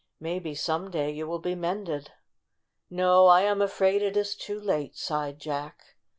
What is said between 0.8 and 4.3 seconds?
day, you will be mended." "No, I am afraid it